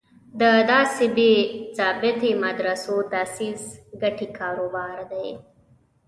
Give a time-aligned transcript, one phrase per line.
[0.39, 0.41] د
[0.71, 1.31] داسې بې
[1.77, 3.61] ضابطې مدرسو تاسیس
[4.01, 5.27] ګټې کار و بار دی.